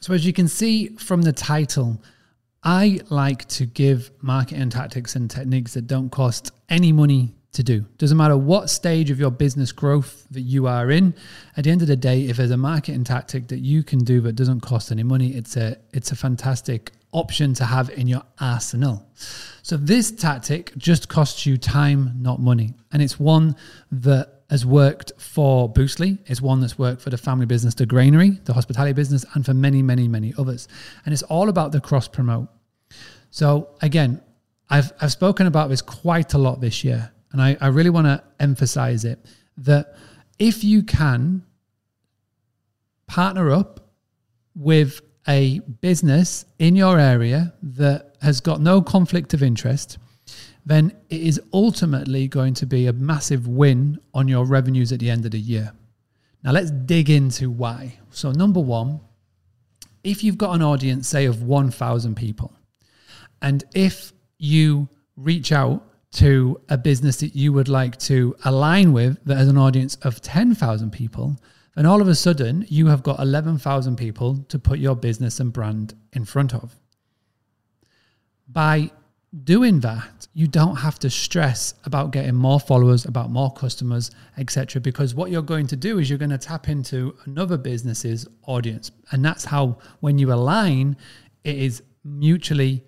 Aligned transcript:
So, 0.00 0.14
as 0.14 0.24
you 0.24 0.32
can 0.32 0.48
see 0.48 0.88
from 0.96 1.22
the 1.22 1.32
title, 1.32 2.00
I 2.62 3.00
like 3.08 3.46
to 3.48 3.66
give 3.66 4.10
marketing 4.20 4.70
tactics 4.70 5.16
and 5.16 5.30
techniques 5.30 5.74
that 5.74 5.86
don't 5.86 6.10
cost 6.10 6.50
any 6.68 6.92
money 6.92 7.34
to 7.58 7.64
do. 7.64 7.84
Doesn't 7.98 8.16
matter 8.16 8.36
what 8.36 8.70
stage 8.70 9.10
of 9.10 9.18
your 9.18 9.32
business 9.32 9.72
growth 9.72 10.24
that 10.30 10.42
you 10.42 10.68
are 10.68 10.90
in. 10.92 11.12
At 11.56 11.64
the 11.64 11.70
end 11.70 11.82
of 11.82 11.88
the 11.88 11.96
day, 11.96 12.22
if 12.22 12.36
there's 12.36 12.52
a 12.52 12.56
marketing 12.56 13.02
tactic 13.02 13.48
that 13.48 13.58
you 13.58 13.82
can 13.82 13.98
do 13.98 14.20
that 14.22 14.36
doesn't 14.36 14.60
cost 14.60 14.92
any 14.92 15.02
money, 15.02 15.30
it's 15.34 15.56
a 15.56 15.76
it's 15.92 16.12
a 16.12 16.16
fantastic 16.16 16.92
option 17.10 17.54
to 17.54 17.64
have 17.64 17.90
in 17.90 18.06
your 18.06 18.22
arsenal. 18.40 19.04
So 19.62 19.76
this 19.76 20.12
tactic 20.12 20.76
just 20.76 21.08
costs 21.08 21.46
you 21.46 21.56
time, 21.56 22.14
not 22.20 22.40
money, 22.40 22.74
and 22.92 23.02
it's 23.02 23.18
one 23.18 23.56
that 23.90 24.42
has 24.50 24.64
worked 24.64 25.12
for 25.18 25.68
Boostly. 25.70 26.18
It's 26.26 26.40
one 26.40 26.60
that's 26.60 26.78
worked 26.78 27.02
for 27.02 27.10
the 27.10 27.18
family 27.18 27.46
business, 27.46 27.74
the 27.74 27.86
granary, 27.86 28.38
the 28.44 28.52
hospitality 28.52 28.92
business, 28.92 29.24
and 29.34 29.44
for 29.44 29.52
many, 29.52 29.82
many, 29.82 30.06
many 30.06 30.32
others. 30.38 30.68
And 31.04 31.12
it's 31.12 31.24
all 31.24 31.48
about 31.48 31.72
the 31.72 31.80
cross 31.80 32.06
promote. 32.06 32.48
So 33.30 33.70
again, 33.82 34.22
I've 34.70 34.92
I've 35.00 35.12
spoken 35.12 35.48
about 35.48 35.70
this 35.70 35.82
quite 35.82 36.34
a 36.34 36.38
lot 36.38 36.60
this 36.60 36.84
year, 36.84 37.10
and 37.32 37.42
I, 37.42 37.56
I 37.60 37.68
really 37.68 37.90
want 37.90 38.06
to 38.06 38.22
emphasize 38.40 39.04
it 39.04 39.18
that 39.58 39.94
if 40.38 40.62
you 40.62 40.82
can 40.82 41.42
partner 43.06 43.50
up 43.50 43.80
with 44.54 45.00
a 45.26 45.60
business 45.80 46.44
in 46.58 46.74
your 46.74 46.98
area 46.98 47.52
that 47.62 48.16
has 48.22 48.40
got 48.40 48.60
no 48.60 48.80
conflict 48.80 49.34
of 49.34 49.42
interest, 49.42 49.98
then 50.64 50.92
it 51.08 51.20
is 51.20 51.40
ultimately 51.52 52.28
going 52.28 52.54
to 52.54 52.66
be 52.66 52.86
a 52.86 52.92
massive 52.92 53.46
win 53.46 53.98
on 54.14 54.28
your 54.28 54.44
revenues 54.44 54.92
at 54.92 55.00
the 55.00 55.10
end 55.10 55.24
of 55.24 55.32
the 55.32 55.38
year. 55.38 55.72
Now, 56.42 56.52
let's 56.52 56.70
dig 56.70 57.10
into 57.10 57.50
why. 57.50 57.98
So, 58.10 58.30
number 58.30 58.60
one, 58.60 59.00
if 60.04 60.22
you've 60.22 60.38
got 60.38 60.54
an 60.54 60.62
audience, 60.62 61.08
say, 61.08 61.24
of 61.26 61.42
1,000 61.42 62.14
people, 62.16 62.52
and 63.42 63.64
if 63.74 64.12
you 64.38 64.88
reach 65.16 65.52
out 65.52 65.82
to 66.10 66.60
a 66.68 66.78
business 66.78 67.18
that 67.18 67.36
you 67.36 67.52
would 67.52 67.68
like 67.68 67.98
to 67.98 68.34
align 68.44 68.92
with 68.92 69.22
that 69.24 69.36
has 69.36 69.48
an 69.48 69.58
audience 69.58 69.96
of 69.96 70.20
10,000 70.22 70.90
people, 70.90 71.38
and 71.76 71.86
all 71.86 72.00
of 72.00 72.08
a 72.08 72.14
sudden 72.14 72.64
you 72.68 72.86
have 72.86 73.02
got 73.02 73.20
11,000 73.20 73.96
people 73.96 74.38
to 74.48 74.58
put 74.58 74.78
your 74.78 74.96
business 74.96 75.38
and 75.38 75.52
brand 75.52 75.94
in 76.12 76.24
front 76.24 76.54
of. 76.54 76.76
By 78.48 78.90
doing 79.44 79.80
that, 79.80 80.26
you 80.32 80.46
don't 80.46 80.76
have 80.76 80.98
to 81.00 81.10
stress 81.10 81.74
about 81.84 82.12
getting 82.12 82.34
more 82.34 82.58
followers, 82.58 83.04
about 83.04 83.30
more 83.30 83.52
customers, 83.52 84.10
etc. 84.38 84.80
Because 84.80 85.14
what 85.14 85.30
you're 85.30 85.42
going 85.42 85.66
to 85.66 85.76
do 85.76 85.98
is 85.98 86.08
you're 86.08 86.18
going 86.18 86.30
to 86.30 86.38
tap 86.38 86.68
into 86.68 87.14
another 87.26 87.58
business's 87.58 88.26
audience. 88.46 88.90
And 89.10 89.22
that's 89.22 89.44
how, 89.44 89.78
when 90.00 90.18
you 90.18 90.32
align, 90.32 90.96
it 91.44 91.56
is 91.56 91.82
mutually 92.04 92.82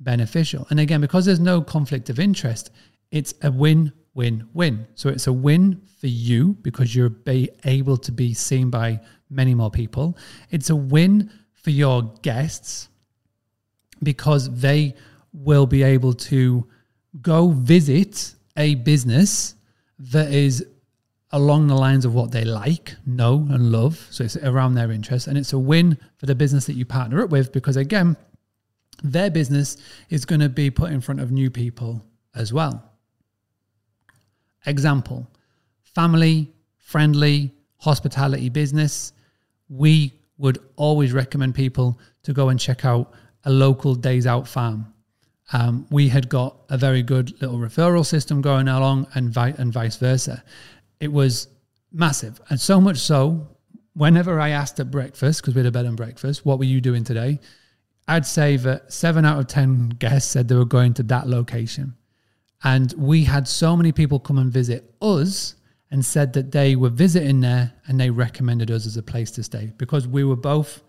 beneficial. 0.00 0.66
And 0.70 0.80
again, 0.80 1.00
because 1.00 1.24
there's 1.24 1.40
no 1.40 1.60
conflict 1.60 2.10
of 2.10 2.18
interest, 2.18 2.70
it's 3.10 3.34
a 3.42 3.50
win 3.50 3.92
win 4.14 4.48
win. 4.54 4.86
So 4.94 5.08
it's 5.10 5.26
a 5.26 5.32
win 5.32 5.82
for 6.00 6.06
you 6.06 6.56
because 6.62 6.94
you're 6.94 7.10
be 7.10 7.50
able 7.64 7.96
to 7.98 8.12
be 8.12 8.34
seen 8.34 8.70
by 8.70 9.00
many 9.30 9.54
more 9.54 9.70
people. 9.70 10.16
It's 10.50 10.70
a 10.70 10.76
win 10.76 11.30
for 11.52 11.70
your 11.70 12.02
guests 12.22 12.88
because 14.02 14.50
they 14.60 14.94
will 15.32 15.66
be 15.66 15.82
able 15.82 16.14
to 16.14 16.66
go 17.20 17.50
visit 17.50 18.34
a 18.56 18.74
business 18.76 19.54
that 19.98 20.32
is 20.32 20.66
along 21.32 21.66
the 21.66 21.74
lines 21.74 22.04
of 22.04 22.14
what 22.14 22.30
they 22.30 22.44
like, 22.44 22.94
know, 23.04 23.46
and 23.50 23.72
love. 23.72 24.06
So 24.10 24.24
it's 24.24 24.36
around 24.36 24.74
their 24.74 24.90
interests. 24.92 25.28
And 25.28 25.36
it's 25.36 25.52
a 25.52 25.58
win 25.58 25.98
for 26.16 26.26
the 26.26 26.34
business 26.34 26.66
that 26.66 26.74
you 26.74 26.86
partner 26.86 27.22
up 27.22 27.30
with 27.30 27.52
because, 27.52 27.76
again, 27.76 28.16
their 29.02 29.30
business 29.30 29.76
is 30.08 30.24
going 30.24 30.40
to 30.40 30.48
be 30.48 30.70
put 30.70 30.90
in 30.90 31.00
front 31.00 31.20
of 31.20 31.30
new 31.30 31.50
people 31.50 32.04
as 32.34 32.52
well. 32.52 32.82
Example 34.64 35.26
family 35.82 36.52
friendly 36.86 37.52
hospitality 37.78 38.48
business. 38.48 39.12
We 39.68 40.12
would 40.38 40.58
always 40.76 41.12
recommend 41.12 41.54
people 41.54 41.98
to 42.22 42.32
go 42.32 42.48
and 42.48 42.60
check 42.60 42.84
out 42.84 43.12
a 43.44 43.50
local 43.50 43.94
days 43.94 44.26
out 44.26 44.46
farm. 44.46 44.92
Um, 45.52 45.86
we 45.90 46.08
had 46.08 46.28
got 46.28 46.56
a 46.68 46.76
very 46.76 47.02
good 47.02 47.40
little 47.40 47.58
referral 47.58 48.04
system 48.04 48.40
going 48.40 48.68
along, 48.68 49.06
and, 49.14 49.30
vi- 49.30 49.54
and 49.58 49.72
vice 49.72 49.96
versa. 49.96 50.44
It 51.00 51.12
was 51.12 51.48
massive, 51.92 52.40
and 52.50 52.60
so 52.60 52.80
much 52.80 52.98
so. 52.98 53.48
Whenever 53.94 54.38
I 54.38 54.50
asked 54.50 54.78
at 54.78 54.90
breakfast, 54.90 55.40
because 55.40 55.54
we 55.54 55.60
had 55.60 55.66
a 55.66 55.72
bed 55.72 55.86
and 55.86 55.96
breakfast, 55.96 56.44
what 56.44 56.58
were 56.58 56.64
you 56.64 56.80
doing 56.80 57.04
today? 57.04 57.40
I'd 58.08 58.26
say 58.26 58.56
that 58.58 58.92
seven 58.92 59.24
out 59.24 59.38
of 59.38 59.46
10 59.48 59.90
guests 59.98 60.30
said 60.30 60.48
they 60.48 60.54
were 60.54 60.64
going 60.64 60.94
to 60.94 61.02
that 61.04 61.28
location. 61.28 61.96
And 62.62 62.92
we 62.96 63.24
had 63.24 63.48
so 63.48 63.76
many 63.76 63.92
people 63.92 64.20
come 64.20 64.38
and 64.38 64.52
visit 64.52 64.94
us 65.02 65.56
and 65.90 66.04
said 66.04 66.32
that 66.32 66.52
they 66.52 66.76
were 66.76 66.88
visiting 66.88 67.40
there 67.40 67.72
and 67.86 68.00
they 68.00 68.10
recommended 68.10 68.70
us 68.70 68.86
as 68.86 68.96
a 68.96 69.02
place 69.02 69.30
to 69.32 69.42
stay 69.42 69.72
because 69.76 70.08
we 70.08 70.24
were 70.24 70.36
both 70.36 70.82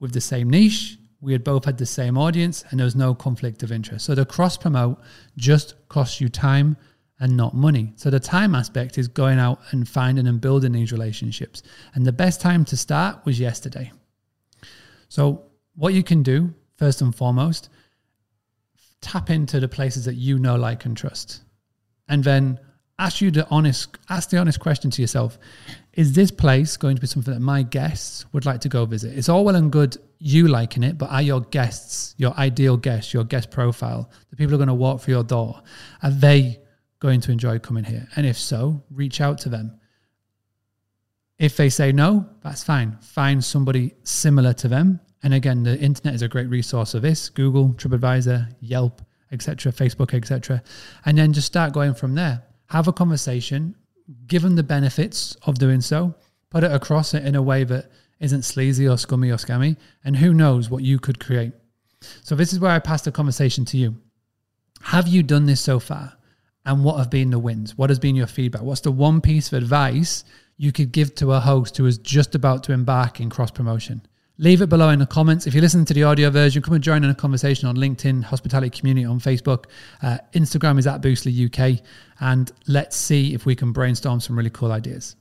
with 0.00 0.12
the 0.12 0.20
same 0.20 0.50
niche. 0.50 0.98
We 1.20 1.32
had 1.32 1.44
both 1.44 1.64
had 1.64 1.78
the 1.78 1.86
same 1.86 2.18
audience 2.18 2.64
and 2.70 2.80
there 2.80 2.84
was 2.84 2.96
no 2.96 3.14
conflict 3.14 3.62
of 3.62 3.70
interest. 3.70 4.04
So 4.04 4.14
the 4.14 4.26
cross 4.26 4.56
promote 4.56 5.00
just 5.36 5.74
costs 5.88 6.20
you 6.20 6.28
time 6.28 6.76
and 7.20 7.36
not 7.36 7.54
money. 7.54 7.92
So 7.96 8.10
the 8.10 8.18
time 8.18 8.54
aspect 8.54 8.98
is 8.98 9.06
going 9.08 9.38
out 9.38 9.60
and 9.70 9.88
finding 9.88 10.26
and 10.26 10.40
building 10.40 10.72
these 10.72 10.90
relationships. 10.90 11.62
And 11.94 12.04
the 12.04 12.12
best 12.12 12.40
time 12.40 12.64
to 12.66 12.76
start 12.76 13.24
was 13.24 13.38
yesterday. 13.38 13.92
So 15.08 15.44
what 15.74 15.94
you 15.94 16.02
can 16.02 16.22
do 16.22 16.52
first 16.82 17.00
and 17.00 17.14
foremost, 17.14 17.68
tap 19.00 19.30
into 19.30 19.60
the 19.60 19.68
places 19.68 20.04
that 20.04 20.16
you 20.16 20.36
know, 20.36 20.56
like, 20.56 20.84
and 20.84 20.96
trust. 20.96 21.44
And 22.08 22.24
then 22.24 22.58
ask 22.98 23.20
you 23.20 23.30
the 23.30 23.46
honest 23.50 23.96
ask 24.08 24.30
the 24.30 24.38
honest 24.38 24.58
question 24.58 24.90
to 24.90 25.00
yourself 25.00 25.38
is 25.92 26.12
this 26.12 26.32
place 26.32 26.76
going 26.76 26.96
to 26.96 27.00
be 27.00 27.06
something 27.06 27.32
that 27.32 27.40
my 27.40 27.62
guests 27.62 28.26
would 28.32 28.44
like 28.44 28.60
to 28.62 28.68
go 28.68 28.84
visit? 28.84 29.16
It's 29.16 29.28
all 29.28 29.44
well 29.44 29.54
and 29.54 29.70
good 29.70 29.96
you 30.18 30.48
liking 30.48 30.82
it 30.82 30.98
but 30.98 31.08
are 31.10 31.22
your 31.22 31.40
guests 31.40 32.16
your 32.18 32.34
ideal 32.36 32.76
guests 32.76 33.14
your 33.14 33.24
guest 33.24 33.50
profile 33.52 34.10
the 34.30 34.36
people 34.36 34.50
who 34.50 34.56
are 34.56 34.64
going 34.64 34.68
to 34.68 34.74
walk 34.74 35.00
through 35.00 35.14
your 35.14 35.24
door 35.24 35.62
are 36.02 36.10
they 36.10 36.60
going 36.98 37.20
to 37.20 37.32
enjoy 37.32 37.60
coming 37.60 37.84
here? 37.84 38.08
And 38.16 38.26
if 38.26 38.38
so 38.38 38.82
reach 38.90 39.20
out 39.20 39.38
to 39.38 39.48
them. 39.48 39.78
If 41.38 41.56
they 41.56 41.70
say 41.70 41.92
no 41.92 42.28
that's 42.42 42.64
fine. 42.64 42.98
Find 43.00 43.42
somebody 43.42 43.94
similar 44.02 44.52
to 44.54 44.68
them 44.68 45.00
and 45.22 45.34
again, 45.34 45.62
the 45.62 45.78
internet 45.78 46.14
is 46.14 46.22
a 46.22 46.28
great 46.28 46.48
resource 46.48 46.94
of 46.94 47.02
this 47.02 47.28
Google, 47.28 47.70
TripAdvisor, 47.74 48.54
Yelp, 48.60 49.02
etc., 49.30 49.72
Facebook, 49.72 50.14
etc. 50.14 50.62
And 51.04 51.16
then 51.16 51.32
just 51.32 51.46
start 51.46 51.72
going 51.72 51.94
from 51.94 52.14
there. 52.14 52.42
Have 52.66 52.88
a 52.88 52.92
conversation, 52.92 53.76
give 54.26 54.42
them 54.42 54.56
the 54.56 54.62
benefits 54.62 55.36
of 55.42 55.58
doing 55.58 55.80
so, 55.80 56.14
put 56.50 56.64
it 56.64 56.72
across 56.72 57.14
it 57.14 57.24
in 57.24 57.34
a 57.34 57.42
way 57.42 57.64
that 57.64 57.90
isn't 58.18 58.42
sleazy 58.42 58.88
or 58.88 58.98
scummy 58.98 59.30
or 59.30 59.36
scammy. 59.36 59.76
And 60.04 60.16
who 60.16 60.34
knows 60.34 60.70
what 60.70 60.82
you 60.82 60.98
could 60.98 61.20
create. 61.20 61.52
So, 62.22 62.34
this 62.34 62.52
is 62.52 62.58
where 62.58 62.72
I 62.72 62.80
pass 62.80 63.02
the 63.02 63.12
conversation 63.12 63.64
to 63.66 63.76
you. 63.76 63.96
Have 64.80 65.06
you 65.06 65.22
done 65.22 65.46
this 65.46 65.60
so 65.60 65.78
far? 65.78 66.14
And 66.64 66.84
what 66.84 66.98
have 66.98 67.10
been 67.10 67.30
the 67.30 67.38
wins? 67.38 67.78
What 67.78 67.90
has 67.90 67.98
been 67.98 68.16
your 68.16 68.26
feedback? 68.26 68.62
What's 68.62 68.80
the 68.80 68.90
one 68.90 69.20
piece 69.20 69.52
of 69.52 69.62
advice 69.62 70.24
you 70.56 70.72
could 70.72 70.92
give 70.92 71.14
to 71.16 71.32
a 71.32 71.40
host 71.40 71.76
who 71.76 71.86
is 71.86 71.98
just 71.98 72.34
about 72.34 72.64
to 72.64 72.72
embark 72.72 73.20
in 73.20 73.30
cross 73.30 73.50
promotion? 73.50 74.02
Leave 74.38 74.62
it 74.62 74.68
below 74.68 74.88
in 74.88 74.98
the 74.98 75.06
comments. 75.06 75.46
If 75.46 75.52
you're 75.52 75.62
listening 75.62 75.84
to 75.84 75.94
the 75.94 76.04
audio 76.04 76.30
version, 76.30 76.62
come 76.62 76.72
and 76.72 76.82
join 76.82 77.04
in 77.04 77.10
a 77.10 77.14
conversation 77.14 77.68
on 77.68 77.76
LinkedIn, 77.76 78.24
Hospitality 78.24 78.70
Community 78.70 79.04
on 79.04 79.20
Facebook. 79.20 79.66
Uh, 80.02 80.18
Instagram 80.32 80.78
is 80.78 80.86
at 80.86 81.02
Boostly 81.02 81.32
UK. 81.46 81.84
And 82.18 82.50
let's 82.66 82.96
see 82.96 83.34
if 83.34 83.44
we 83.44 83.54
can 83.54 83.72
brainstorm 83.72 84.20
some 84.20 84.36
really 84.36 84.50
cool 84.50 84.72
ideas. 84.72 85.16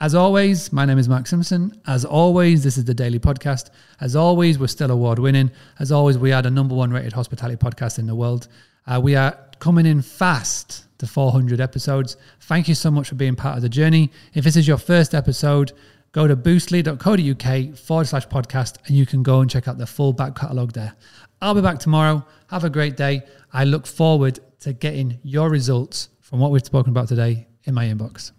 As 0.00 0.14
always, 0.14 0.72
my 0.72 0.84
name 0.84 0.98
is 0.98 1.08
Mark 1.08 1.26
Simpson. 1.26 1.80
As 1.88 2.04
always, 2.04 2.62
this 2.62 2.78
is 2.78 2.84
the 2.84 2.94
Daily 2.94 3.18
Podcast. 3.18 3.70
As 4.00 4.14
always, 4.14 4.56
we're 4.56 4.68
still 4.68 4.92
award 4.92 5.18
winning. 5.18 5.50
As 5.80 5.90
always, 5.90 6.16
we 6.16 6.30
are 6.30 6.40
the 6.40 6.52
number 6.52 6.76
one 6.76 6.92
rated 6.92 7.14
hospitality 7.14 7.56
podcast 7.56 7.98
in 7.98 8.06
the 8.06 8.14
world. 8.14 8.46
Uh, 8.86 9.00
we 9.02 9.16
are 9.16 9.36
coming 9.58 9.84
in 9.84 10.00
fast 10.00 10.86
to 10.98 11.08
400 11.08 11.60
episodes. 11.60 12.16
Thank 12.42 12.68
you 12.68 12.76
so 12.76 12.92
much 12.92 13.08
for 13.08 13.16
being 13.16 13.34
part 13.34 13.56
of 13.56 13.62
the 13.62 13.68
journey. 13.68 14.12
If 14.34 14.44
this 14.44 14.54
is 14.54 14.68
your 14.68 14.78
first 14.78 15.14
episode, 15.14 15.72
go 16.18 16.26
to 16.26 16.34
boostly.co.uk 16.34 17.76
forward 17.76 18.04
slash 18.08 18.26
podcast 18.26 18.78
and 18.86 18.96
you 18.96 19.06
can 19.06 19.22
go 19.22 19.38
and 19.38 19.48
check 19.48 19.68
out 19.68 19.78
the 19.78 19.86
full 19.86 20.12
back 20.12 20.34
catalogue 20.34 20.72
there. 20.72 20.92
I'll 21.40 21.54
be 21.54 21.60
back 21.60 21.78
tomorrow. 21.78 22.26
Have 22.50 22.64
a 22.64 22.70
great 22.70 22.96
day. 22.96 23.22
I 23.52 23.62
look 23.62 23.86
forward 23.86 24.40
to 24.60 24.72
getting 24.72 25.20
your 25.22 25.48
results 25.48 26.08
from 26.20 26.40
what 26.40 26.50
we've 26.50 26.64
spoken 26.64 26.90
about 26.90 27.06
today 27.06 27.46
in 27.66 27.74
my 27.74 27.84
inbox. 27.84 28.32